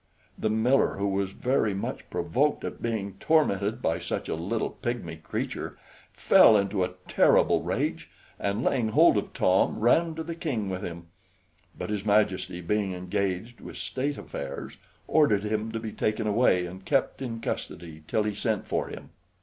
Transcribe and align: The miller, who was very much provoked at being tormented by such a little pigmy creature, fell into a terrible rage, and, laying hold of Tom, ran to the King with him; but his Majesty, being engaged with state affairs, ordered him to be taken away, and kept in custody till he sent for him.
The 0.35 0.49
miller, 0.49 0.95
who 0.97 1.09
was 1.09 1.29
very 1.33 1.75
much 1.75 2.09
provoked 2.09 2.63
at 2.63 2.81
being 2.81 3.17
tormented 3.19 3.83
by 3.83 3.99
such 3.99 4.27
a 4.27 4.33
little 4.33 4.71
pigmy 4.71 5.17
creature, 5.17 5.77
fell 6.11 6.57
into 6.57 6.83
a 6.83 6.95
terrible 7.07 7.61
rage, 7.61 8.09
and, 8.39 8.63
laying 8.63 8.87
hold 8.87 9.15
of 9.15 9.31
Tom, 9.31 9.79
ran 9.79 10.15
to 10.15 10.23
the 10.23 10.33
King 10.33 10.71
with 10.71 10.81
him; 10.81 11.09
but 11.77 11.91
his 11.91 12.03
Majesty, 12.03 12.61
being 12.61 12.95
engaged 12.95 13.61
with 13.61 13.77
state 13.77 14.17
affairs, 14.17 14.77
ordered 15.07 15.43
him 15.43 15.71
to 15.71 15.79
be 15.79 15.91
taken 15.91 16.25
away, 16.25 16.65
and 16.65 16.83
kept 16.83 17.21
in 17.21 17.39
custody 17.39 18.01
till 18.07 18.23
he 18.23 18.33
sent 18.33 18.65
for 18.67 18.87
him. 18.87 19.11